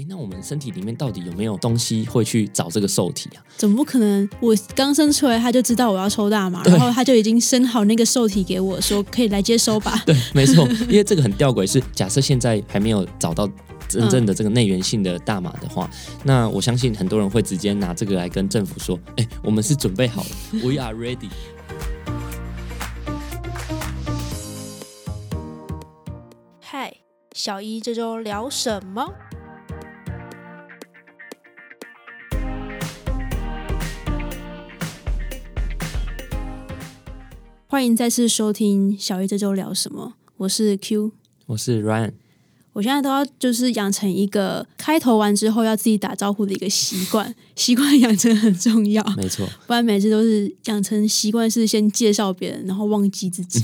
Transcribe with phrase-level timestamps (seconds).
[0.00, 3.44] 哎，那我们身体里面到底有没有东西会去找这个受体啊？
[3.58, 4.26] 怎么不可能？
[4.40, 10.02] 我刚生出来他就知道我要抽大麻，然后他就已经生好那个受体给我，说可以来接收吧。
[10.06, 13.46] 对，没错，因为这个很吊诡，是假设现在还没有找到
[13.90, 15.90] 真正的这个内源性的大麻的话，
[16.24, 21.28] 那我相信很多人会直接拿这个来跟政府说，哎，我们是准备好了，We are ready。
[26.58, 26.94] 嗨，
[27.34, 29.12] 小一这周聊什么？
[37.70, 40.14] 欢迎再次收听小鱼这周聊什么？
[40.38, 41.12] 我是 Q，
[41.46, 42.10] 我是 Ryan。
[42.72, 49.00] 我现在都要就是养成一个开头完之后要自己打招呼的一个习惯， 习惯养成很重要。
[49.16, 53.62] 没错，不然每次都是养成习惯是先介绍别人，然后忘记自己。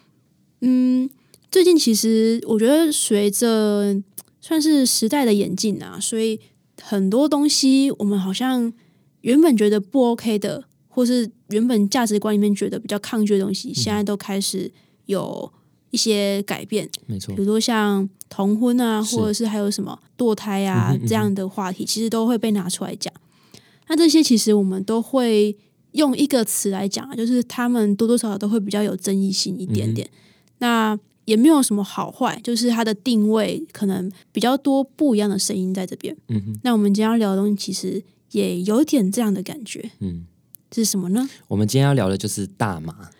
[0.62, 1.10] 嗯。
[1.50, 4.02] 最近其实我觉得随着
[4.40, 6.40] 算是时代的演进啊，所以
[6.80, 8.72] 很多东西我们好像
[9.20, 14.70] 原本觉得不 OK 的，或是原本价值观里面觉得比较抗拒的东西，现在都开始
[15.06, 15.50] 有
[15.90, 16.88] 一些改变。
[17.06, 23.12] 没错，比如说像同婚啊，或者是还有什么堕胎啊这样的话题，其实都会被拿出来讲。
[23.88, 25.56] 那这些其实我们都会
[25.92, 30.08] 用一个词来讲，就是他们多多少少都会比较有争议性一点点。
[30.58, 36.16] 那也没有什么好坏，就是它的定位可能比较多不一样的声音在这边。
[36.28, 39.90] 嗯哼，那我们今天要聊的东西其实也有点这样的感觉。
[40.00, 40.24] 嗯，
[40.72, 41.28] 这是什么呢？
[41.48, 43.10] 我们今天要聊的就是大麻。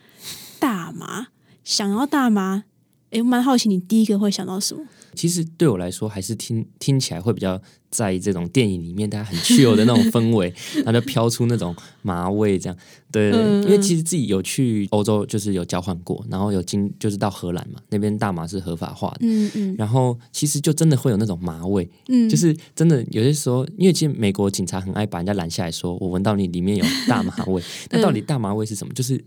[0.59, 1.27] 大麻，
[1.63, 2.65] 想要大麻，
[3.11, 4.87] 哎，蛮好奇你第一个会想到什么？
[5.15, 7.61] 其实对我来说，还是听听起来会比较
[7.91, 10.53] 在意这种电影里面，大家很自由的那种氛围，
[10.85, 12.77] 然后就飘出那种麻味，这样
[13.11, 13.41] 对对。
[13.63, 19.75] 因为其实自己有去欧洲，就是有交换过，然后有经就是到荷兰嘛，那边大麻是合法化的，嗯嗯。
[19.79, 28.93] 然后其实就真的会有那种麻味，嗯，就是真的有些时候，因为其实美国警察很爱把人家拦下来说，我闻到你里面有大麻味， 那到底大麻味是什么？
[28.95, 29.23] 就是。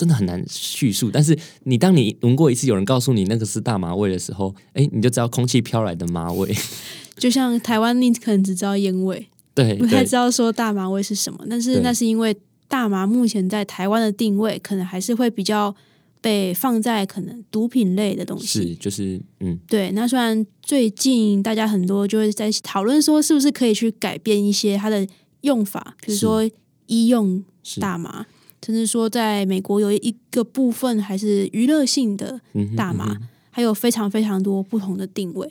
[0.00, 6.50] 真的很难叙述，但是你当你闻过一次，有人告诉你那个是大麻味的时候，哎，你就知道空气飘来的麻味。
[7.18, 11.44] 就像台湾，你可能只知道烟味，对，不太知道说大麻味是什么。
[11.50, 12.34] 但是那是因为
[12.66, 15.76] 大麻目前在台湾的定位，可能还是会比较
[16.22, 18.46] 被放在可能毒品类的东西。
[18.46, 19.90] 是，就是嗯，对。
[19.90, 25.06] 那虽然最近大家很多就会在讨论说，是不是可以去改变一些它的
[25.42, 26.48] 用法，比如说
[26.86, 27.44] 医用
[27.78, 28.24] 大麻。
[28.64, 32.40] 甚至说，在美国有一个部分还是娱乐性的
[32.76, 33.16] 大麻，
[33.50, 35.50] 还有非常非常多不同的定位。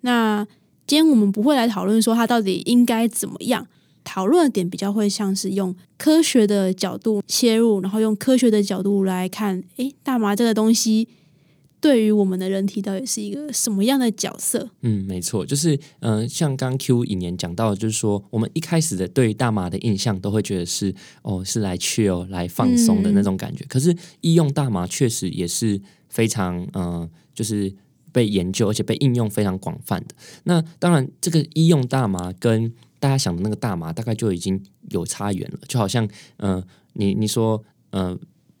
[0.00, 0.46] 那
[0.86, 3.66] 今天我们不会来讨论说它到底应该怎么样，
[4.04, 11.08] 讨论的点比较会像是用科学的角度切入，然后用科学的角度来看，诶，大麻这个东西。
[11.80, 14.68] 对于我们的人体到底是一个什么样的角色？
[14.82, 23.64] 嗯，没错，就是嗯，像刚 Q 一年讲到，就是说我们一开始的对大麻的印象都会觉得是哦，是来 chill 来放松的那种感觉。
[23.66, 27.72] 可是医用大麻确实也是非常嗯，就是
[28.10, 30.14] 被研究而且被应用非常广泛的。
[30.44, 34.60] 那当然，这个医用大麻跟大家想的那个大麻大概就已经
[34.90, 36.08] 有差远了，就好像
[36.38, 36.62] 嗯，
[36.94, 38.18] 你你说嗯。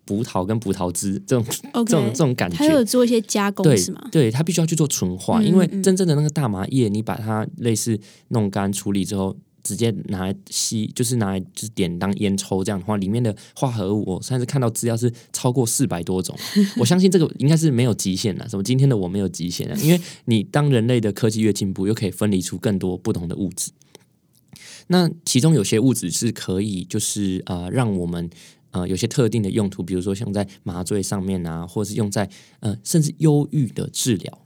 [0.08, 1.44] 葡萄跟葡萄汁这种
[1.84, 4.08] 这种这种感觉，它有做一些加工是吗？
[4.10, 16.34] 对，它必须要去做纯化，因为真正的那个大麻叶，你把它类似弄干处理之后，直接拿来吸，就是拿来就是点当烟抽这样的话，里面的化合物，我上次看到资料是超过四百多种。
[16.80, 23.70] 我相信这个应该是没有极限的，什么今天的我没有极限的，因为你当人类的科技越进步，又可以分离出更多不同的物质。
[24.86, 28.30] 那其中有些物质是可以，就是呃，让我们。
[28.78, 32.28] 呃，有些特定的用途，比如说像在麻醉上面啊，或者是用在
[32.60, 34.38] 呃，甚至忧郁的治疗，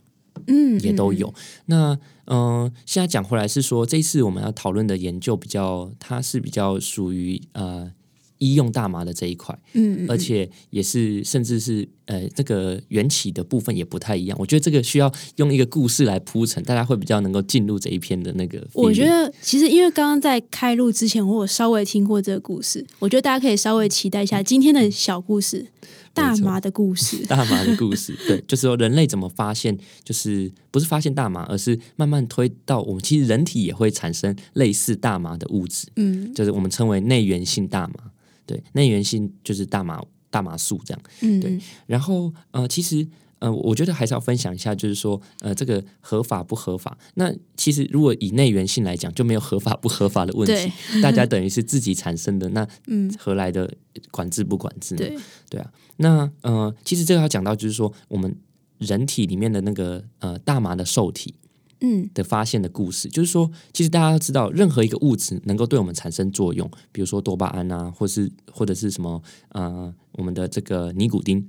[0.46, 1.32] 嗯，也都有。
[1.66, 7.92] 那嗯，现在讲回来是说，这次我们要讨论的研究比较，它是比较属于呃。
[8.42, 14.36] 医用大麻的这一块，嗯，而且也是，甚至是呃，这个缘起的部分也不太一样。
[14.40, 18.66] 我觉得这个需要用一个故事来铺陈，大家会比较能够进入这一篇的那个。
[18.72, 25.68] 我觉得其实因为刚刚在开录之前，我有稍微听过这个故事，我觉得大家可以稍微期待一下今天的小故事——
[26.12, 27.24] 大麻的故事。
[27.26, 38.10] 大麻的故事， 对，就是说人类怎么发现，就是不是发现大麻，而是慢慢推到我们其实人体也会产生类似大麻的物质，嗯，就是我们称为内源性大麻。
[38.46, 41.58] 对，内源性就是大麻大麻素这样，嗯，对。
[41.86, 43.06] 然后呃，其实
[43.38, 46.96] 呃，我觉得还是要分享一下，就是说呃，这个合法不合法？
[47.14, 50.72] 那其实如果以内源性来讲，就没有合法不合法的问题。
[51.02, 53.72] 大家等于是自己产生的，那 嗯，何来的
[54.10, 54.94] 管制不管制？
[54.94, 55.18] 对
[55.50, 55.72] 对啊。
[55.96, 58.34] 那呃，其实这个要讲到，就是说我们
[58.78, 61.34] 人体里面的那个呃大麻的受体，
[61.82, 62.08] 嗯。
[62.14, 71.40] 的发现的故事，就是说，其实大家要知道，任何一个物质能够对我们产生作用，比如说多巴胺啊，或是或者是什么呃，我们的这个尼古丁，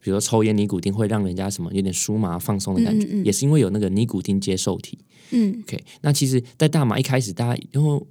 [0.00, 3.22] 比如说抽烟尼古丁会让人家什么有点舒麻放松的感觉，嗯嗯。
[3.22, 4.98] 嗯也是因为有那个尼古丁接受体。
[5.30, 5.62] 嗯。
[5.62, 8.06] OK，那其实，在大麻一开始，大家因为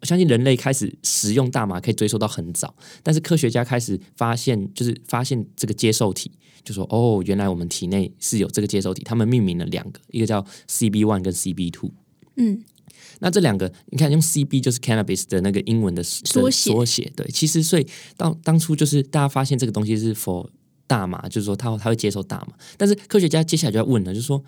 [0.00, 6.30] 我相信人类开始使用大麻可以追溯到很早，但是科学家开始发现，就是发现这个接受体，
[6.64, 11.90] 就说哦，原来我们体内是有这个接受体，他们命名了两个，一个叫 CB one 跟 CB two。
[12.36, 12.62] 嗯
[13.22, 17.86] 那这两个，你看用 CB 就是 cannabis 的那个英文的缩写，对，其实所以
[18.16, 20.48] 当当初就是大家发现这个东西是 for
[20.86, 24.42] 大麻，就是说它它会接受大麻，但是科学家接下来就要问了，就是说，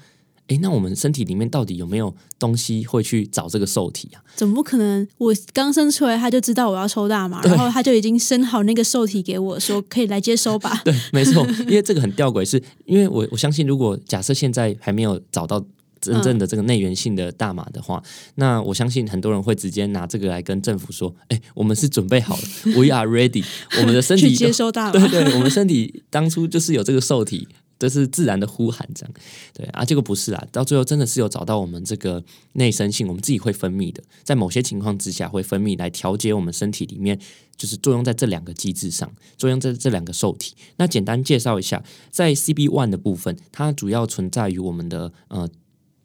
[0.48, 4.20] 诶，那我们身体里面到底有没有东西会去找这个受体啊？
[4.36, 5.06] 怎么不可能？
[5.18, 10.80] 我刚生出来他就知道我要抽大麻，然后他就已经生好那个受体给我，说可以来接收吧。
[10.84, 15.64] 对，没错，因为这个很吊诡，是因为我我相信，如果假设现在还没有找到
[16.00, 18.02] 真正的这个内源性的大麻的话，
[18.34, 22.42] 那我相信很多人会直接拿这个来跟政府说：“哎，我们是准备好了，
[22.76, 23.44] We are ready，
[23.78, 24.92] 我们的身体接收大麻。
[24.92, 27.46] 对对，我们身体当初就是有这个受体，
[27.82, 29.12] 这是自然的呼喊，这样
[29.52, 37.18] 对啊，这个不是啊，到最后真的是有找到我们这个内生性，我们自己会分泌的，在某些情况之下会分泌来调节我们身体里面，
[37.56, 40.54] 就是作用在这两个机制上，作用在这两个受体。
[40.76, 45.48] 那简单介绍一下，在 CB one 的部分，它主要存在于我们的呃。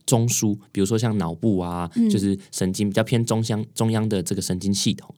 [0.07, 5.13] 中枢，比如说像脑部啊，就是神经比较偏中央中央的这个神经系统，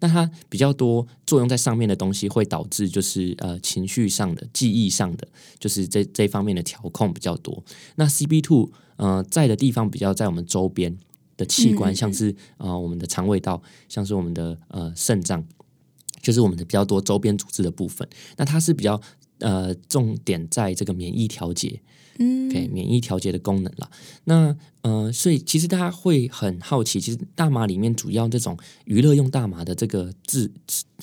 [0.00, 5.26] 那它比较多作用在上面的东西，会导致就是呃情绪上的、记忆上的，
[5.58, 7.62] 就是这这方面的调控比较多。
[7.94, 10.98] 那 CB two 呃在的地方比较在我们周边
[11.36, 15.44] 的器官，嗯像是呃我们的肠胃道，像是我们的呃肾脏，
[16.20, 18.06] 就是我们的比较多周边组织的部分。
[18.36, 19.00] 那它是比较
[19.42, 21.80] 呃重点在这个免疫调节。
[22.18, 23.90] 嗯 OK，免疫调节的功能了。
[24.24, 28.54] 那呃，所以其实大家会很好奇，其实大麻里面主要这种
[28.84, 30.52] 娱乐用大麻的这个字，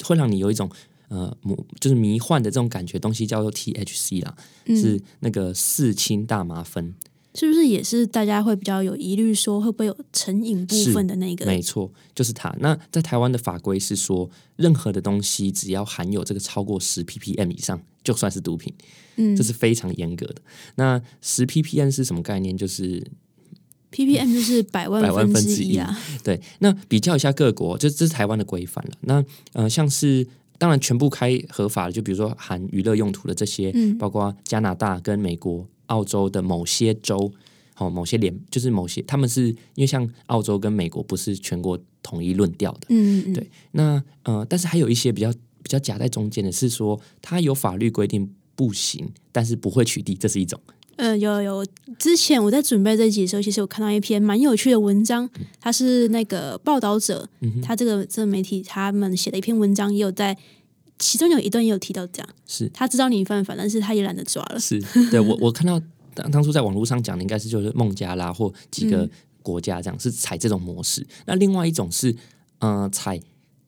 [0.03, 0.69] 会让你有一种
[1.07, 1.35] 呃
[1.79, 4.35] 就是迷幻的这种感觉，东西叫做 THC 啦，
[4.67, 6.93] 是那个四氢大麻酚。
[7.35, 11.45] 是不是也是大家会比较有疑虑，说会不会有成瘾部分的那个？
[11.45, 12.53] 没错，就是它。
[12.59, 18.73] 那在台湾的法规是说，任何的东西只要含有这个超过十 ppm 以上，就算是毒品。
[19.21, 20.35] 嗯这是非常严格的。
[20.75, 22.55] 那十 ppm 是什么概念？
[22.55, 23.05] 就是
[23.91, 25.95] ，ppm 就是百 万百万分之一啊。
[26.23, 28.91] 对，那比较一下各国，这这是台湾的规范了。
[29.01, 29.23] 那
[29.53, 30.25] 呃，像是
[30.57, 37.31] 当然全部开合法的，就比如说含娱乐用途的这些，嗯包括加拿大跟美国、澳洲的某些州，
[37.77, 43.49] 哦，某些联就是某些，他们是因为像澳洲跟美国不是全国统一论调的，嗯，嗯，对。
[43.71, 45.31] 那呃，但是还有一些比较
[45.61, 50.59] 比较夹在中间的是说，它有法律规定不行，但是不会取缔，这是一种。
[50.97, 51.65] 呃，有有，
[51.97, 55.29] 之前我在准备这集的时候，其实我看到一篇蛮有趣的文章，
[55.61, 60.37] 它是那个报道者，嗯他这个这个媒体他们写的一篇文章，也有在
[60.99, 64.59] 其中有一段也有提到这样，是他知道你犯法，但是他也懒得抓了。
[64.59, 64.79] 是，
[65.09, 65.81] 对我我看到
[66.13, 69.09] 当当初在网络上讲的应该是就是孟加拉或几个嗯
[69.41, 71.07] 国家这样、是采这种模式。
[71.25, 72.15] 那另外一种是
[72.59, 73.19] 呃采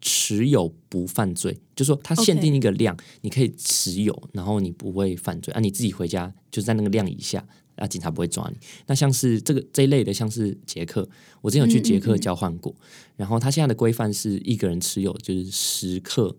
[0.01, 7.44] 持有不犯罪，就说他限定一个量你可以持有，然后你不会犯罪啊，你自己回家就在那个量以下。
[7.78, 8.57] 啊，警察不会抓你。
[8.86, 11.07] 那像是这个这一类的，像是捷克，
[11.42, 12.75] 我之前有去捷克交换过，
[13.16, 16.35] 然后他现在的规范是一个人持有就是十克，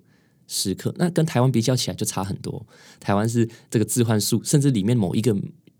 [0.54, 2.66] 十克，那跟台湾比较起来就差很多。
[3.00, 5.34] 台湾是这个置换数，甚至里面某一个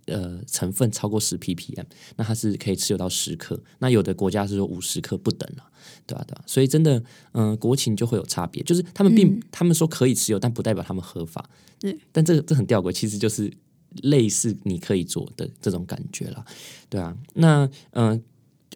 [0.07, 1.85] 呃成分超过十 ppm，
[2.17, 3.63] 那它是可以持有到十克。
[3.81, 5.65] 那有的国家是说五十克不等了，
[6.07, 7.03] 对吧、对吧、所以真的，
[7.33, 11.51] 嗯、国情就会有差别，就是他们并、嗯他们说可以持有，但不代表他们合法。
[11.79, 13.53] 对，但这个这很吊诡，其实就是
[14.03, 16.43] 类似你可以做的这种感觉了，
[16.89, 17.15] 对啊。
[17.35, 18.21] 那嗯、呃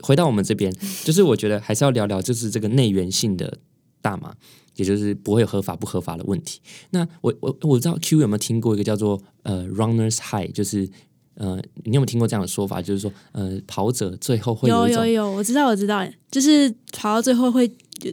[0.02, 0.70] 回到我们这边，
[1.04, 3.58] 就是我觉得还是要聊聊，就是这个内源性的
[4.06, 4.32] 大麻，
[4.76, 6.60] 也就是不会有合法不合法的问题。
[6.90, 10.88] 那我我我知道 Q 有没有听过一个叫做呃 runners high，就是
[11.34, 12.80] 呃你有没有听过这样的说法？
[12.80, 17.66] 就是说呃跑者最后会有有有，我知道我知道，就是跑到最后会
[17.98, 18.12] 就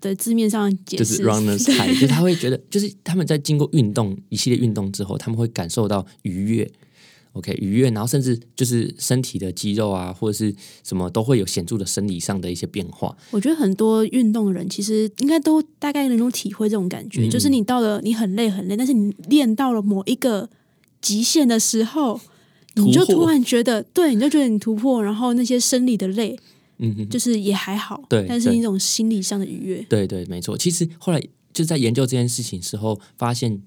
[0.00, 6.70] 对字面上解释就是 runners high， 就是他会觉得，就是他们在经过运动一系列运动之后，他们会感受到愉悦
[7.32, 13.16] ，OK 愉悦，然后甚至就是身体的肌肉啊，或者是什么都会有显著的生理上的一些变化。
[13.30, 20.48] 我觉得很多运动的人其实应该都大概能够体会这种感觉，嗯就是你到了你很累很累，但是你练到了某一个
[21.00, 22.20] 极限的时候，
[22.74, 26.38] 你就突然觉得，对，你就觉得你突破，然后那些生理的累
[26.78, 30.56] 嗯哼，就是也还好，对对但是一种心理上的愉悦，对对，没错。
[30.56, 31.22] 其实后来
[31.52, 33.60] 就在研究这件事情时候，发现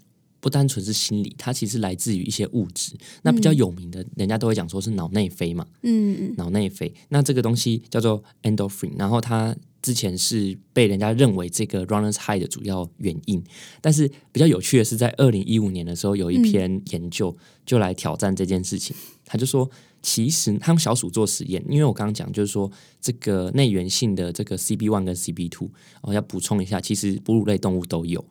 [0.46, 2.94] 不单纯是心理，它其实来自于一些物质。
[3.24, 6.94] 那比较有名的，人家都会讲说是脑内啡嘛，嗯，脑内啡。
[7.10, 13.44] 那这个东西叫做 endorphin，然后它之前是被人家认为这个 runners high 的主要原因。
[13.82, 17.36] 但是比较有趣的是，在二零一五年的时候，有一篇研究
[17.66, 18.96] 就来挑战这件事情。
[19.26, 19.68] 他就说，
[20.04, 22.72] 其实他用小鼠做实验，因为我刚刚讲就是说，
[23.02, 25.72] 这个内源性的这个 CB one 跟 CB two，
[26.04, 28.24] 哦，要补充一下，其实哺乳类动物都有。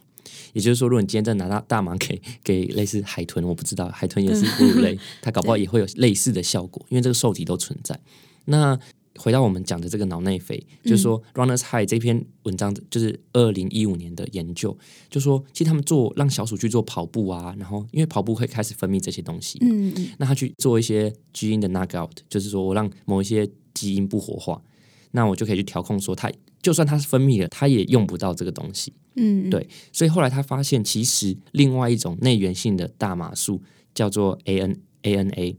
[0.52, 7.98] 也就是说，如果你今天在拿大大麻给给类似海豚，我不知道海豚也是哺乳类， 它搞不好也会有类似的效果，因为这个受体都存在。
[8.46, 8.78] 那
[9.16, 14.76] 回到我们讲的这个脑内啡，就是说 Runners High 这篇文章就是二零一五年的研究，
[15.08, 24.60] 就说其实他们做让小鼠去做跑步啊，然后因为跑步会开始分泌这些东西，嗯嗯，那他去做一些基因的 knockout，就是说我让某一些基因不活化，
[25.14, 26.30] 那我就可以去调控说它。
[26.60, 28.90] 就算它是分泌了，它也用不到这个东西。
[29.16, 33.62] 嗯，对，所以后来他发现，其实另外一种内源性的大麻素
[33.94, 35.58] 叫做 A N A N A，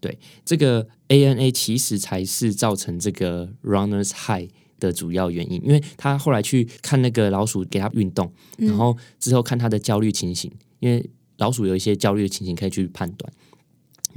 [0.00, 5.60] 对，这个 A N A 其实才是造成这个 runners high 的主要原因。
[5.64, 11.08] 因为他后来去看那个老鼠，给它运动，然后之后看它的焦虑情形，因为
[11.38, 13.32] 老鼠有一些焦虑的情形可以去判断，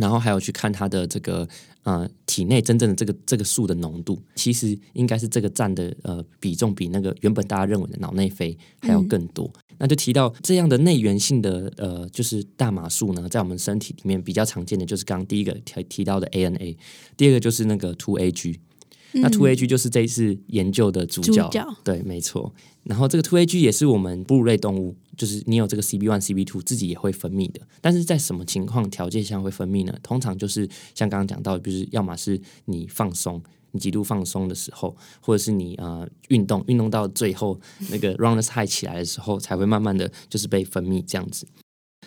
[0.02, 1.48] 然后还有去看它的这个。
[1.84, 9.52] 呃，体内真正的这个这个素的浓度，其实应该是这个占的呃比重比那个原本大家认为的脑内啡还要更多。
[9.80, 16.78] 那就提到这样的内源性的呃，就是大麻素呢，在我们身体里面比较常见的就是刚刚第一个提提到的 ANA，
[17.18, 18.60] 第二个就是那个 Two AG。
[19.14, 21.50] 那 Two A G 就是这一次研究的主角，
[21.84, 22.54] 对，没错。
[22.84, 27.62] 然后这个 Two A G 也是我们哺乳类动物，就是你有这个 C B one C B two 自己也会分泌的。
[27.80, 29.94] 但是在什么情况条件下会分泌呢？
[30.02, 33.42] 通常就是像刚刚讲到，就是要么是你放松，
[33.72, 41.46] 你极度放松的时候，或者是你呃运动，运动到最后那个 runners high 起来的时候，才会慢慢的就是被分泌这样子。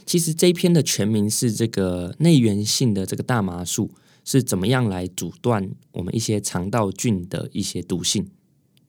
[0.05, 3.91] 其实这一篇的全名是这个内源性的这个大麻素。
[4.25, 8.27] 是怎么样来阻断我们一些肠道菌的一些毒性？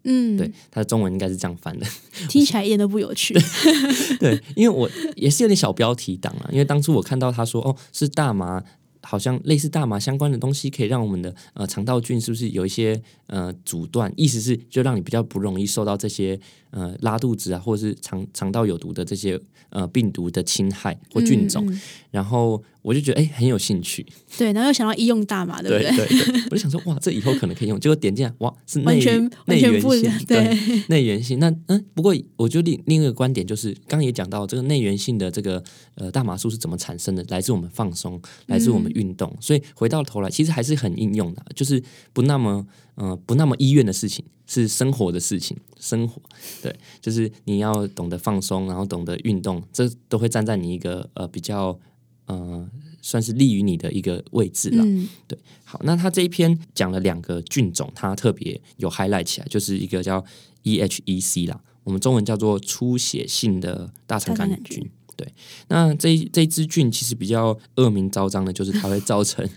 [0.04, 1.86] 嗯，对，它的中文应该是这样翻的，
[2.30, 3.34] 听起来一点都不有趣。
[4.20, 8.64] 对，因为我也是有点小标题党啊，因为当初我看到他说哦是大麻。
[9.08, 14.12] 好像类似大麻相关的东西，可以让我们的呃肠道菌是不是有一些呃阻断？
[14.18, 16.40] 意思是就让你比较不容易受到这些
[16.76, 19.40] 呃拉肚子啊，或者是肠肠道有毒的这些
[19.70, 21.66] 呃病毒的侵害或菌种。
[22.12, 24.06] 然后我就觉得哎很有兴趣，
[24.38, 26.44] 对，然后又想到医用大麻，对不对？
[26.52, 27.78] 我就想说哇，这以后可能可以用。
[27.78, 31.40] 结果点进来哇，是完全内源性，对内源性。
[31.40, 35.62] 那嗯，不过我就另另一个观点就是，刚刚也讲到这个内源性的这个
[35.96, 37.26] 呃大麻素是怎么产生的？
[37.28, 38.86] 来自我们放松，来自我们。
[38.96, 42.66] 运动，所以回到头来，其实还是很应用的，就是不那么，
[42.96, 45.58] 呃，不那么医院的事情，是生活的事情。
[45.80, 46.22] 生活，
[46.62, 51.78] 对，就是你要懂得放松，然后懂得运动，这都会站在你一个呃比较，
[52.26, 52.68] 呃，
[53.02, 54.84] 算是利于你的一个位置了。
[55.28, 60.24] 对，好，那他这一篇讲了两个菌种，他特别有 highlight 起来，就是一个叫
[60.64, 64.90] EHEC 啦，我们中文叫做出血性的大肠杆菌。
[65.18, 65.34] 对，
[65.70, 69.48] 那这这支菌其实比较恶名昭彰的，就是它会造成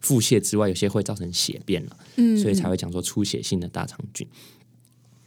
[0.00, 4.26] 腹泻之外，有些会造成血便了，嗯，所以才会讲说出血性的大肠菌。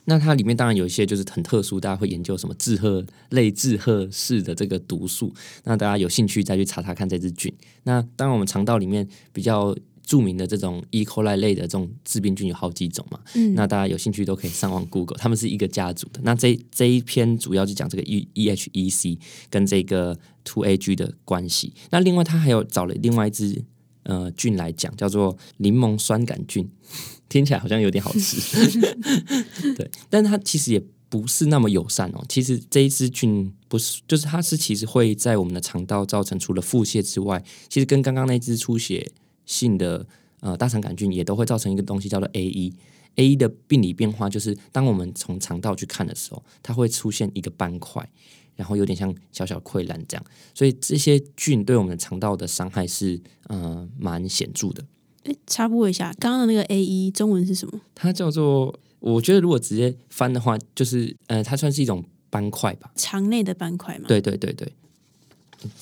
[0.05, 7.53] 那它里面当然有一些就是很特殊，大家会研究什么致褐类致褐式的这个毒素，那大家有兴趣再去查查看这支菌。
[7.83, 9.75] 那当然我们肠道里面比较。
[10.03, 11.05] 著名的这种 E.
[11.05, 13.19] coli 类的这种致病菌有好几种嘛，
[13.53, 16.19] 那大家有兴趣都可以上网 Google，他们是一个家族的。
[16.23, 18.27] 那这这一篇主要就讲这个 E.
[18.33, 18.49] E.
[18.49, 18.69] H.
[18.73, 18.89] E.
[18.89, 19.17] C.
[19.49, 20.75] 跟这个 Two A.
[20.75, 20.97] G.
[20.97, 21.71] 的关系。
[21.91, 23.63] 那另外它还有找了另外一支
[24.03, 26.69] 呃菌来讲，叫做柠檬酸杆菌，
[27.29, 28.81] 听起来好像有点好吃，
[29.75, 32.23] 对，但它其实也不是那么友善哦。
[32.29, 39.11] 其实这一支菌不是，就是它是其实会在我们的肠道造成除了腹泻之外，其实跟刚刚那只出血。
[39.43, 40.05] 性的
[40.39, 42.73] 呃大肠杆菌也都会造成一个东西叫做 A E
[43.15, 48.07] A 一的病理变化，就是当我们从肠道去看的时候，它会出现一个斑块，
[48.55, 50.25] 然后有点像小小溃烂这样。
[50.53, 54.83] 所以这些菌对我们的肠道的伤害是呃蛮显著的。
[55.23, 57.79] 哎，插播一下，刚刚的那个 A E 中文是什么？
[57.93, 64.05] 它叫做，我觉得如果直接翻的话，就是呃，它算是一种斑块吧，肠内的斑块嘛。
[64.07, 64.73] 对对对对，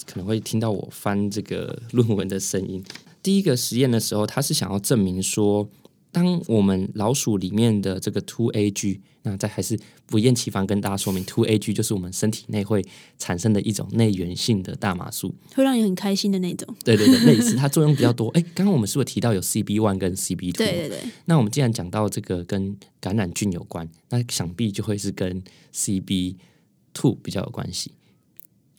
[0.06, 2.84] 可能会听到我翻这个论文的声音。
[3.24, 5.70] 第一个实验的时候，他是想要证明说，
[6.12, 12.84] 当我们老鼠里面的这个 Two A G，那再还是不厌其烦跟大家说明，Two A G 就是我们身体内会
[13.20, 16.68] 产生的一种内源性的大麻素，会让你很开心的那种。
[16.84, 18.30] 对对对，类似它作用比较多。
[18.30, 20.66] 哎，刚刚我们是不是提到有 C B one 跟 C B two？
[20.66, 21.00] 对对对。
[21.26, 26.38] 那我们既然讲到这个跟感染菌有关，那想必就会是跟 C B
[26.92, 27.92] two 比较有关系。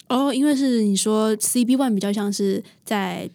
[0.09, 3.29] 哦，因为是你说 CB one 比较像是在。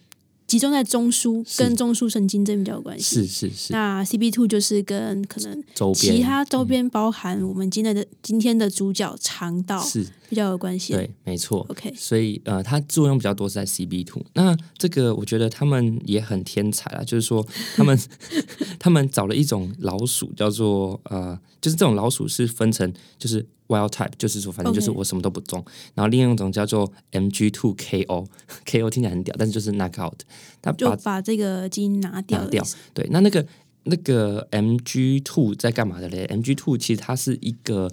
[0.46, 3.72] 集中在中枢跟中枢神经症比较有关系，是是是。
[3.72, 10.92] 那 CB two 就是跟可能周边其他周边包含我们今天的今天的主角肠道是比较有关系。
[10.92, 11.66] 对，没错。
[11.68, 14.22] OK，所以呃，它作用比较多是在 CB two。
[14.34, 17.98] 那这个我觉得他们也很天才啊，就是说他们
[18.78, 23.44] 他们找了一种老鼠，叫做呃，就是这种老鼠是分成就是。
[23.68, 25.64] Wild type 就是说，反正就是我什么都不中。
[25.94, 30.18] 然后另一种叫做 MG two KO，KO 听起来很屌，但是就是 knockout，
[30.62, 32.42] 他就把这个基因拿掉。
[32.42, 32.64] 拿掉。
[32.94, 33.46] 对，那那个
[33.85, 37.90] 那个 MG two 在干嘛的嘞？MG two 其实它是一个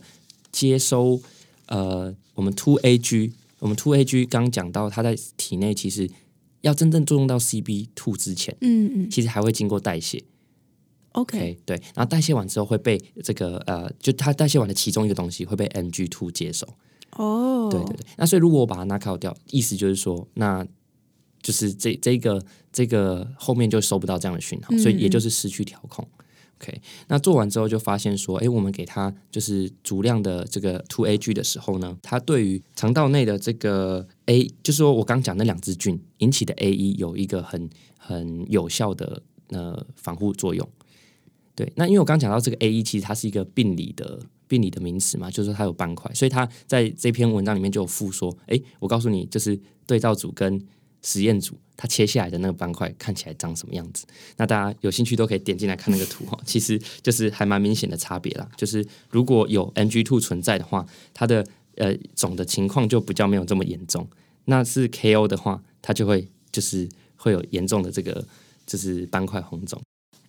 [0.51, 1.22] 接收
[1.68, 6.10] 呃，我们 two AG，我们 two AG 刚讲到，它在体内其实
[6.62, 10.24] 要真正作用到 CB two 之前，嗯嗯，其实还会经过代谢。
[11.13, 16.67] OK，对，然后代谢完之后会被这个呃，就它代谢完的其中一个东西会被 MG two 接收。
[17.12, 20.65] 哦，对对对，那所以如果我把它拿靠掉，意思就是说，那
[21.43, 26.08] 就是这这个这个后面就收不到这样的讯号，所以也就是失去调控。
[26.60, 40.67] OK，那做完之后就发现说，哎，我们给它就是足量的这个 two AG 的时候呢，它对于肠道内的这个 A，就是说我刚讲那两只菌引起的 A E 有一个很很有效的呃防护作用。
[41.55, 50.60] 对，那因为我刚讲到这个 A E，其实它是一个病理的病理的名词嘛，就是说它有斑块，所以它在这篇文章里面就有附说，哎，我告诉你，就是对照组跟
[51.03, 54.05] 实验组，它切下来的那个斑块看起来长什么样子。
[54.38, 58.50] 那大家有兴趣都可以点进来看那个图哈，其实就是还蛮明显的差别啦。
[58.57, 61.45] 就是如果有 M G two 存在的话，它的
[61.75, 64.07] 呃总的情况就比较没有这么严重。
[64.45, 68.25] 那是 K O 的话，它就会就是会有严重的这个
[68.65, 69.79] 就是斑块红肿。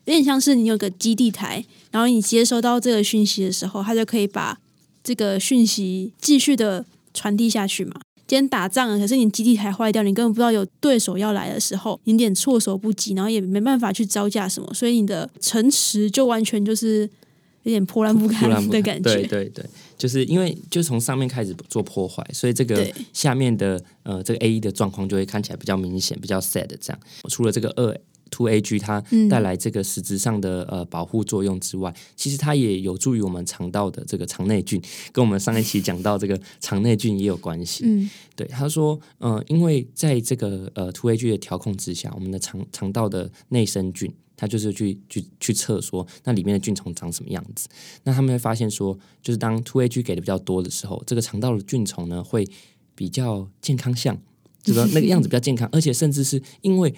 [0.06, 4.58] 有点像是你有个基地台，然后你接收到这个讯息的时候，它就可以把
[5.02, 6.84] 这个讯息继续的
[7.14, 7.94] 传递下去嘛。
[8.26, 17.08] 今天打仗了，可是你基地台坏掉，你根本不知道有对手要来的时候，有点措手不及，然后也没办法去招架什么，所以你的城池就完全就是
[17.64, 19.14] 有点破烂不堪的感觉。
[19.14, 19.64] 对对对，
[19.96, 27.00] 就是因为就从上面开始做破坏，所以这个下面的呃这个 A 一的状况就会看起来比较明显，比较 sad 这样。
[27.28, 27.98] 除了这个二。
[28.34, 37.84] Two AG 它带来这个实质上的呃保护作用之外，其实它也有助于我们肠道的这个肠内菌，跟我们上一期讲到这个肠内菌也有关系。
[37.86, 47.68] 嗯，对，他说，嗯，因为在这个呃 Two AG 的调控之下，我们的肠肠道的内生菌，它就是去去去测说那里面的菌虫长什么样子。
[48.02, 52.48] 那他们会发现说，就是当 Two AG 给的比较多的时候，这个肠道的菌虫呢会
[52.96, 54.18] 比较健康像，
[54.64, 56.92] 就说那个样子比较健康，而且甚至是因为。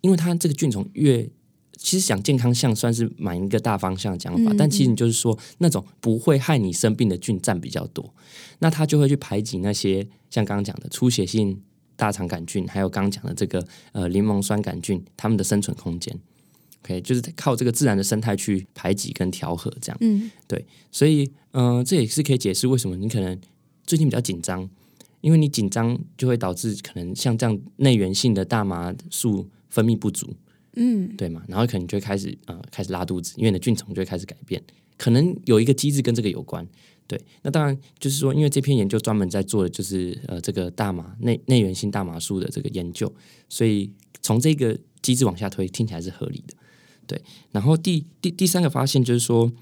[0.00, 1.28] 因为它这个菌种越，
[1.76, 8.14] 其实讲健康像算是蛮一个大方向的讲法，但其实你就是说那种不会害你生病的菌占比较多，
[8.58, 11.60] 那它就会去排挤那些像刚刚讲的出血性
[11.96, 16.14] 大肠杆菌，还有刚刚讲的这个呃柠檬酸杆菌，它们的生存空间
[16.82, 23.38] ，OK，就是靠这个自然的生态去排挤跟调和这样，嗯，对，所以嗯，这也是可以解释为什么你可能
[23.86, 24.68] 最近比较紧张，
[25.20, 29.48] 因为你紧张就会导致可能像这样内源性的大麻素。
[29.70, 30.34] 分泌不足，
[30.74, 34.62] 嗯，对嘛，然后可能就会开始呃开始拉肚子，因为你的菌虫就会开始改变，
[34.98, 36.66] 可能有一个机制跟这个有关，
[37.06, 43.12] 对，那当然就是说，因为这篇研究专门在做的就是呃这个大麻内内源性大麻素的这个研究，
[43.48, 46.54] 所以从这个机制往下推，听起来是合理的，
[47.06, 47.22] 对。
[47.52, 49.52] 然后第第第三个发现就是说，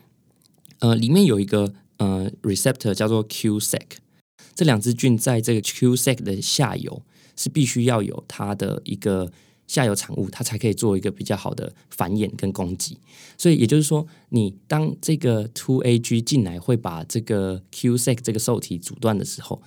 [0.81, 3.99] 呃，里面有一个呃 receptor 叫做 Q-sec，
[4.55, 7.03] 这两只菌在这个 Q-sec 的下游
[7.37, 9.31] 是必须要有它的一个。
[9.69, 12.99] 下游产物，它才可以做一个比较好的繁衍跟供给。
[13.37, 19.63] 所以也就是说，你当这个 two AG 进来，会把这个 Q-sec 这个受体阻断的时候，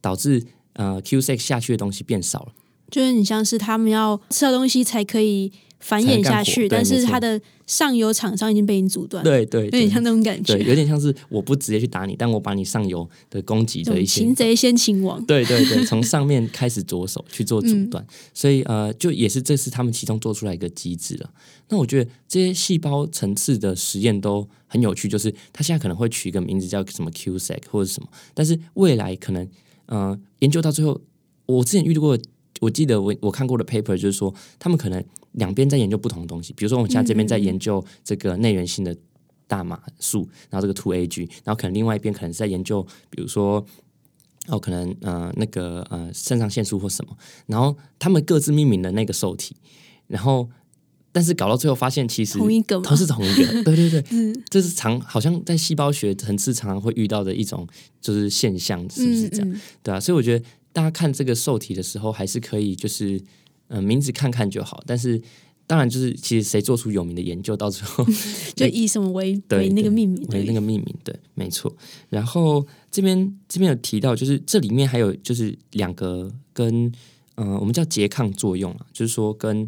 [0.00, 2.52] 导致呃 Q-sec 下去的东西变少了。
[2.90, 5.52] 就是你像是他们要吃的东西才可以。
[5.82, 9.22] 繁衍下去，但是它的上游厂商已经被你阻断。
[9.24, 15.22] 对对，有点像那种感觉，对，有点像是我不直接去打你，但我把你上游的供给的一些擒贼先擒王。
[15.26, 21.28] 对对对， 从上面开始着手去做阻断，所以呃，就也是这是他们其中做出来一个机制了。
[21.68, 29.48] 那我觉得这些细胞层次的实验都很有趣，就是它现在可能会取一个名字叫什么 Q-sec 或者什么，但是未来可能
[29.86, 31.00] 呃研究到最后，
[31.46, 32.16] 我之前遇到过。
[32.60, 36.52] 我记得我我看过的 paper 就是说，他们可能两边在研究不同的东西。
[36.52, 38.96] 比如说，我们现在这边在研究这个内源性的
[39.46, 43.64] 大麻素，然后这个 two AG，然后可能另外一边可能是在研究，比如说
[44.48, 47.16] 哦，可能呃那个呃肾上腺素或什么。
[47.46, 49.56] 然后他们各自命名的那个受体，
[50.06, 50.48] 然后
[51.12, 53.44] 但是搞到最后发现，其实同一个都是同一个。
[53.64, 57.66] 对对对，嗯，这是常好像在细胞学层次常常会遇到的一种
[58.00, 59.60] 就是现象，是不是这样？
[59.82, 60.44] 对啊，所以我觉得。
[60.74, 63.22] 大家看这个受体的时候，还是可以就是
[63.72, 65.20] 嗯名字看看就好，但是。
[65.64, 68.04] 当然，就是其实谁做出有名的研究，到最后
[68.54, 71.74] 就以什么为为那个命名，为那个命名，对，没错。
[72.10, 76.92] 然后这边这边有提到，就是这里面还有就是两个跟
[77.36, 79.66] 嗯，我们叫拮抗作用啊，就是说跟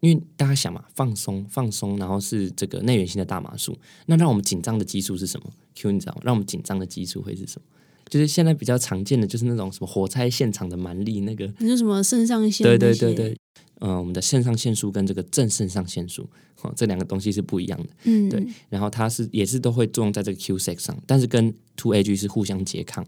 [0.00, 7.66] 因为大家想嘛，放松放松，然后是这个内源性的大麻素，那让我们紧张的激素是什么？Q 你知道吗，让我们紧张的激素会是什么？
[8.08, 12.64] 就是现在比较常见的，就是那种什么火灾现场的蛮力那个，你说什么肾上腺？
[12.64, 13.36] 对对对对。
[13.80, 16.26] 嗯，我们的肾上腺素跟这个正肾上腺素，
[16.62, 17.88] 哦，这两个东西是不一样的。
[18.04, 18.42] 嗯，对。
[18.70, 23.06] 然后它是也是都会作用在这个 Q sex 上，但是跟 two A G 是互相拮抗。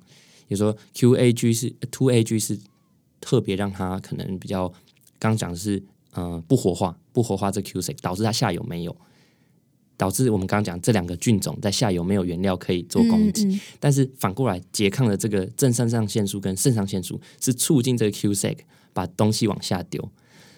[0.49, 2.59] 也说 Q A G 是 two A G 是
[3.19, 4.71] 特别让它可能比较，
[5.19, 5.83] 刚讲的是
[6.13, 8.95] 呃不活化，不活化这 Q sex 导致它下游没有，
[9.99, 13.61] 导致我们刚刚讲这两个菌种在下游没有原料可以做供给。
[13.79, 18.57] 但是反过来拮抗的这个正肾上腺素跟肾上腺素是促进这个 QSEC
[18.95, 20.09] 把东西往下丢。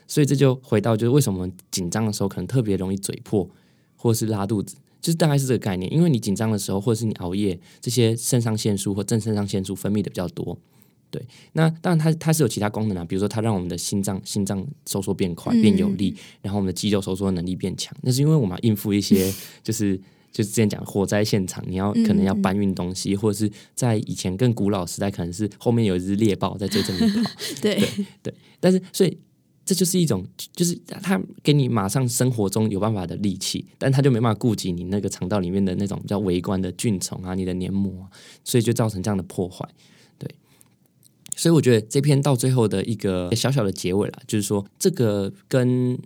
[0.06, 3.48] 所以这就回到，就是为什么紧张的时候可能特别容易嘴破，
[3.96, 5.92] 或者是拉肚子，就是大概是这个概念。
[5.92, 10.58] 因为你紧张的时候，或者是你熬夜，这些肾上腺素或正肾上腺素分泌的比较多。
[11.10, 11.20] 对，
[11.52, 17.96] 那当然它它是有其他功能啊，比如说它让我们的心脏心脏收缩变快、变有力，然后我们的肌肉收缩能力变强。
[18.02, 19.96] 那是因为我们要应付一些， 就是
[20.30, 27.30] 就是之前讲火灾现场，你要可能要搬运东西，或者是在以前更古老时代，可能是后面有一只猎豹在追着你跑。
[27.60, 27.82] 对
[28.22, 29.18] 对，但是所以。
[29.62, 38.04] 这就是一种，就是它给你马上生活中有办法的利器，但他就没办法顾及你那个肠道里面的那种比较微观的菌虫啊，你的黏膜，
[38.42, 39.64] 所以就造成这样的破坏。
[41.40, 45.98] 所以我觉得这篇到最后的一个小小的结尾了，就是说这个跟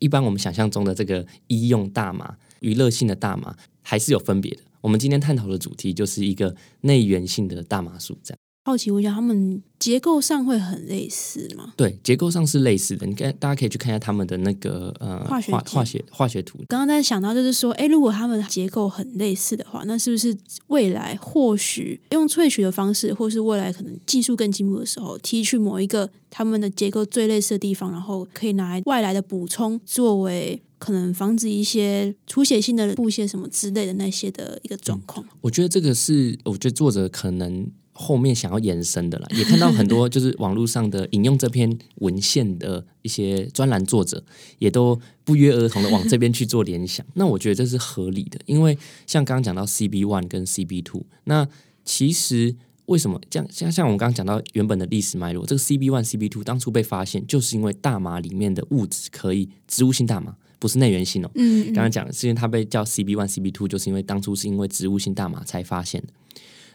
[0.00, 4.60] 一般我们想象中的这个医用大麻、娱乐性的大麻还是有分别的。
[4.82, 8.39] 我们今天探讨的主题就是一个内源性的大麻素，这样。
[8.62, 11.72] 好奇问一下，他们结构上会很类似吗？
[11.76, 13.06] 对，结构上是类似的。
[13.06, 16.58] 你看，大家可以去看一下他们的那个呃化学化学化学图。
[16.68, 35.26] 刚刚在想到，就是说，哎，如果他们结构很类似的话，那是不是未来或许用萃取的方式，或是未来可能技术更进步的时候，提取某一个他们的结构最类似的地方，然后可以拿来外来的补充，作为可能防止一些出血性的布屑什么之类的那些的一个状况？
[35.40, 37.66] 我觉得这个是，我觉得作者可能。
[38.00, 44.24] 后面想要延伸的了，也看到很多 就是网络上的引用这篇文献的一些专栏作者，
[44.58, 47.04] 也都不约而同的往这边去做联想。
[47.14, 51.46] 那我觉得这是合理的，因为像刚刚讲到 CB one 跟 CB two，那
[51.84, 53.46] 其实为什么这样？
[53.52, 61.30] 像像我们刚刚讲到原本的历史脉络，这个 CB one、CB two 当初被发现，就是因为大麻里面的物质可以植物性大麻，不是内源性哦。
[61.34, 66.08] 嗯，刚刚讲的是因为它被叫 CB one、CB two，就是因为当初是因为植物性大麻才发现的。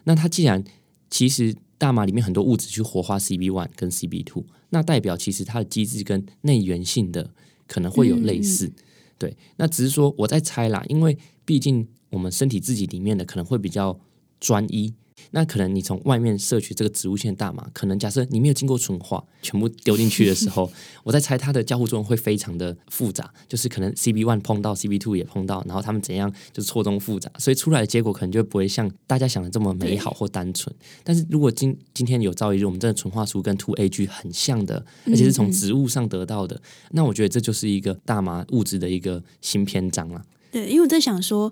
[0.07, 0.63] 那它既然
[1.09, 7.31] 其实大麻里面很多物质去活化 CB one 跟 CB two，那代表其实它的机制跟内源性的
[7.67, 8.71] 可能会有类似，
[9.17, 9.35] 对。
[9.57, 13.99] 那只是说我在猜啦，因为毕竟我们身体自己里面的可能会比较
[14.39, 14.93] 专一。
[15.35, 20.71] 那可能你从外面摄取这个植物性的大麻，可能假设你没有经过纯化，全部丢进去的时候，
[21.03, 30.73] 我在猜它的交互作用会非常的复杂，就是可能 CB one 碰到 CB two 也碰到，然后他们怎样就是错综复杂，所以出来的结果可能就不会像大家想的这么美好或单纯。
[31.03, 40.23] 但是如果今今天有朝一日我们真的纯化出跟 two A G 很像的，而且是从植物上得到的，那我觉得这就是一个大麻物质的一个新篇章了。
[40.49, 41.51] 对，因为我在想说，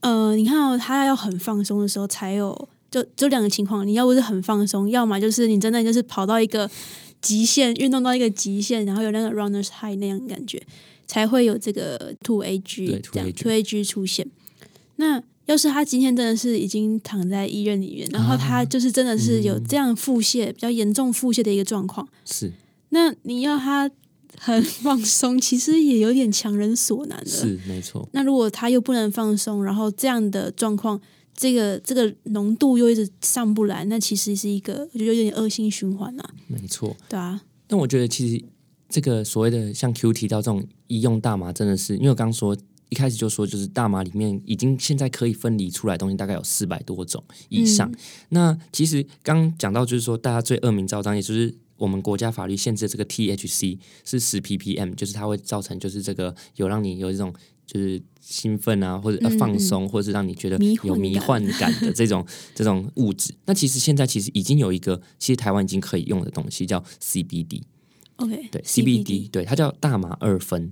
[0.00, 2.68] 呃，你看到他要很放松的时候才有。
[2.92, 6.70] 就就两个情况，你要不是很放松，要么就是你真的就是跑到一个
[7.22, 10.62] 极限，运动到一个极限，然后有那个 runners high 那样感觉，
[11.06, 14.28] 才会有这个 two A G 这样 two A G 出现。
[14.96, 22.52] 那要是他今天真的是已经躺在医院里面，然后他就是真的是有这样腹泻比较严重腹泻的一个状况，是
[22.90, 23.90] 那你要他
[24.38, 28.06] 很放松，其实也有点强人所难的，是没错。
[28.12, 31.00] 那如果他又不能放松，然后这样的状况。
[31.42, 36.22] 这个这个浓度又一直上不来，那其实是一个我觉得有点恶性循环呐。
[36.46, 37.42] 没错，对啊。
[37.66, 38.44] 但我觉得其实
[38.88, 42.56] 这个所谓的像 Q 提到这种医用大麻，真的是因为我刚说
[42.90, 47.92] 一开始就说，就是大麻里面已经现在可以分离出来东西大概有四百多种以上。
[48.28, 57.34] 那其实刚讲到就是说，大家最恶名昭彰，也就是我们国家法律限制这个 THC 是十 ppm，就是它会造成就是这个有让你有一种。
[57.72, 62.22] 就是兴奋啊，或者放松，或者是让你觉得有迷幻感的 这种
[62.54, 63.34] 这种物质。
[63.46, 67.62] 那其实现在其实已经有一个，其实台湾已经可以用的东西叫 CBD。
[68.16, 70.70] OK，对 CBD，对它叫大麻二酚。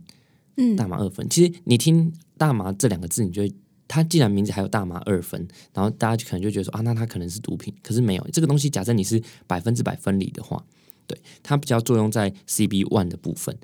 [0.58, 1.26] 嗯，大麻二酚。
[1.30, 3.50] 其实你听大麻这两个字，你就会
[3.88, 8.68] 它既然名字还有大麻二酚，然后大家就可能就觉得说啊，那它可能是毒品，可是没有这个东西。
[8.68, 10.62] 假设你是百分之百分离的话，
[11.06, 13.56] 对它比较作用在 CB one 的部分，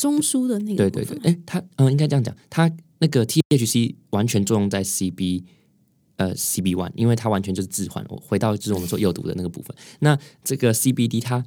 [0.00, 5.44] 中枢的那个对对对，哎，它嗯应该这样讲，它那个 THC 完全作用在 CB。
[6.16, 8.04] 呃，CB one，因为它完全就是置换。
[8.10, 9.74] 我回到就是我们说诱毒的那个部分。
[10.00, 11.42] 那这个 CBD，它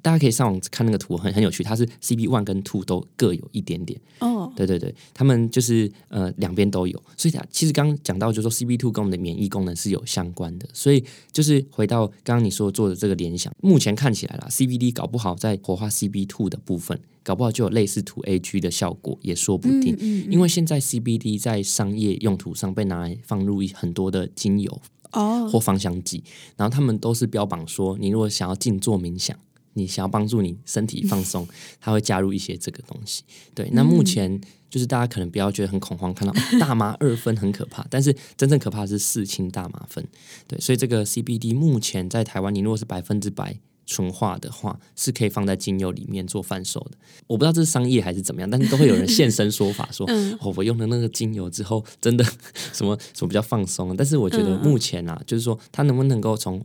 [0.00, 1.62] 大家可以上网看那个图，很很有趣。
[1.62, 4.00] 它是 CB one 跟 two 都各有一点点。
[4.20, 7.02] 哦，对对对，他们就是呃两边都有。
[7.16, 10.68] 所以它其实刚刚讲到，就是说 CB two 跟我们的免疫功能是有相关的。
[10.72, 17.00] 所以就是回到刚刚你说做的这个联想，目前看起来啦，CBD 搞不好在活化 CB two 的部分。
[17.22, 19.96] 搞不好就有类似土 A G 的效果，也说不定。
[20.30, 24.80] 因为现在 C B D 在商业用途上被拿来放入很多的精油
[25.10, 26.22] 哦，或芳香剂，
[26.56, 29.36] 然后他们都是标榜说，你如果想要静坐冥想，
[29.76, 31.46] 你想要帮助你身体放松，
[31.80, 33.22] 它会加入一些这个东西。
[33.54, 40.04] 对，那目前就是大家可能不要觉得很恐慌，看到 大麻二分很可怕，但是真正可怕的是四氢大麻酚。
[40.48, 43.58] 对，所以这个 C B D 目前在台湾，你如果是百分之百。
[43.88, 50.04] 纯化的话是可以放在精油里面做贩售的，我不知道这是商业还是怎么样，但是都会有人现身说法说，
[50.42, 52.24] 哦，我用了那个精油之后，真的
[52.72, 53.96] 什么什么比较放松。
[53.96, 56.60] 但是我觉得目前啊，就是说它能不能够从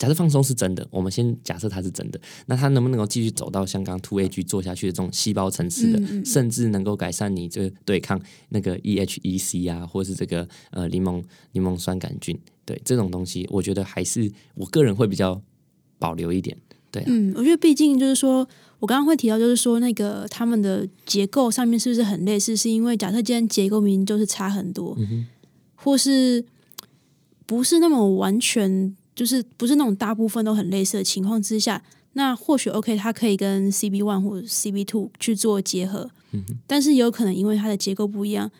[0.00, 15.40] 假设放松是真的，我们先假设它是真的，那它能不能够继续走到像刚刚 Two A G 做下去的这种细胞层次的，甚至能够改善你这对抗那个 E H E C 啊，或是这个呃柠檬柠檬酸杆菌，对这种东西，我觉得还是我个人会比较。
[16.00, 16.56] 保留一点，
[16.90, 22.56] 对，嗯，我觉得毕竟就是说，我刚刚会提到，就是说那个他们的结构上面是不是很类似？
[22.56, 24.96] 是因为假设今天结构明明就是差很多，
[25.74, 26.42] 或是
[27.44, 31.82] 不是那么完全，就是不是那种大部分都很类似的情况之下，
[32.14, 38.50] 那或许 OK，它可以跟 CB one 或者 CB two 去做结合，嗯但是有可能因为它的结构不一样，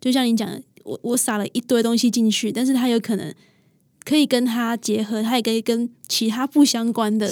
[0.00, 3.34] 就像你讲的，我我撒了一堆东西进去，但是它有可能。
[4.04, 7.30] 可以跟它结合，它也可以跟其他不相关的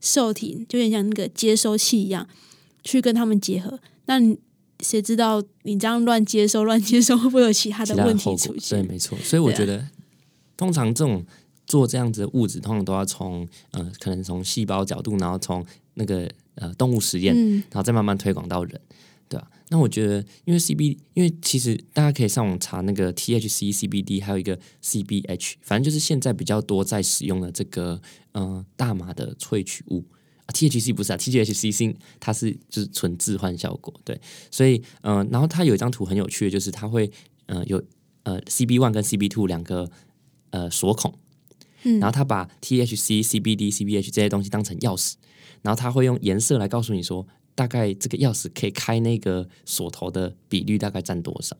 [0.00, 2.26] 受体，就有点像那个接收器一样，
[2.82, 3.78] 去跟他们结合。
[4.06, 4.20] 那
[4.80, 8.82] 谁知道你这样乱接收、乱接收，会不会有其他的问题出现？
[8.82, 9.16] 对，没错。
[9.18, 9.86] 所以我觉得，
[10.56, 11.24] 通常这种
[11.70, 17.32] 做这样子的物质，通常都要从呃，可能从细胞角度，然后从那个呃动物实验，
[17.70, 18.80] 然后再慢慢推广到人。
[19.28, 28.02] 对啊，那我觉得，因为 C B，因为其实大家可以上网查那个 T H C C B D，还有一个 C B H，反正就是现在比较多在使用的这个
[28.32, 30.04] 呃大麻的萃取物
[30.46, 30.50] 啊。
[30.52, 37.08] T H C 不是啊，T H C C 它是就是纯置换效果，对，所以嗯，然后它有一张图很有趣的，就是它会
[37.46, 37.80] 呃有
[38.24, 39.88] 呃 C B one 跟 C B two 两个
[40.50, 41.14] 呃锁孔，
[41.82, 45.14] 然后它把 T H C C B D C B H 这些东西当成钥匙，
[45.62, 47.26] 然后它会用颜色来告诉你说。
[47.56, 51.54] 大概这个钥匙可以开那个锁头的比率大概占多少？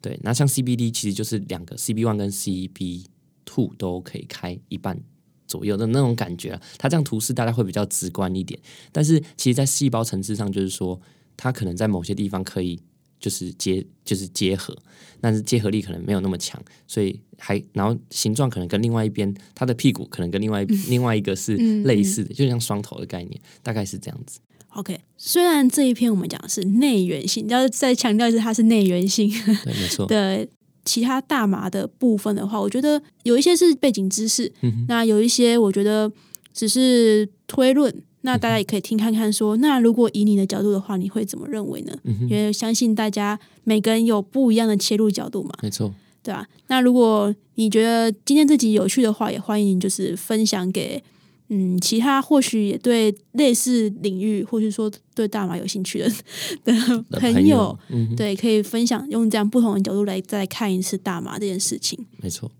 [0.00, 3.04] 对，那像 CBD 其实就是两个 CB one 跟 CB
[3.44, 4.98] two 都可以开一半
[5.46, 6.62] 左右的那种感觉啊。
[6.78, 8.58] 它这样图示大家会比较直观一点，
[8.90, 10.98] 但是其实，在细胞层次上，就是说
[11.36, 12.80] 它可能在某些地方可以
[13.24, 14.76] 就是结就是结合，
[15.18, 24.40] 但是结合力可能没有那么强，所以还然后形状可能跟另外一边它的屁股可能跟另外 另外一个是类似的，就像双头的概念，大概是这样子。
[24.74, 29.30] OK，虽然这一篇我们讲的是内源性，要再强调一次它是内源性，
[29.64, 30.04] 对，没错。
[30.06, 30.46] 对
[30.84, 34.52] 其他大麻的部分的话，我觉得有一些是背景知识，
[34.86, 36.12] 那有一些我觉得
[36.52, 38.02] 只是推论。
[38.26, 41.92] 那大家也可以听看看，说那如果以你的角度的话，你会怎么认为呢？
[42.28, 46.48] 因为相信大家每个人有不一样的切入角度嘛，没错，对吧？
[46.68, 51.02] 那如果你觉得今天这集有趣的话，也欢迎就是分享给。
[51.50, 56.10] 嗯，其他或许也对类似领域，或是说对大麻有兴趣的
[56.64, 57.78] 的朋友，
[58.16, 62.06] 对，可以分享用这样不同的角度来再看一次大麻这件事情。
[62.16, 62.50] 没错，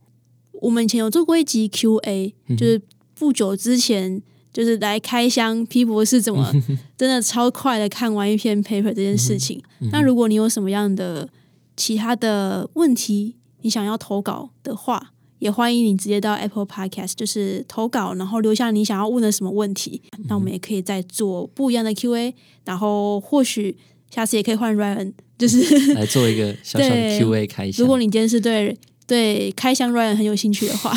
[0.60, 2.80] 我们以前有做过一集 Q&A，就是
[3.18, 4.22] 不久之前，
[4.54, 6.50] 就是来开箱 P 博士怎么
[6.96, 9.62] 真的超快的看完一篇 paper 这件事情。
[9.92, 11.28] 那如果你有什么样的
[11.76, 15.10] 其他的问题，你想要投稿的话。
[15.40, 20.00] 也欢迎你直接到 Apple Podcast，就是投稿，然后留下你想要问的什么问题。
[20.26, 23.76] 那我们也可以再做不一样的 Q&A，然后或许
[24.08, 27.82] 下次也可以换 Ryan，就是来做一个小小的 Q&A 开箱。
[27.84, 28.74] 如果你今天是对
[29.06, 30.92] 对开箱 Ryan 很有兴趣的话，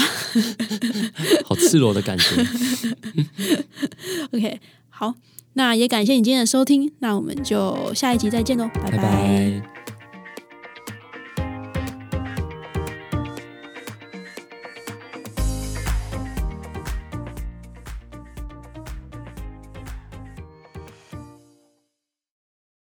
[1.45, 2.25] 好赤裸的感觉。
[4.33, 5.13] OK，好，
[5.53, 9.76] 那也感谢你今天的收听，那我们就下一集再见喽，拜拜。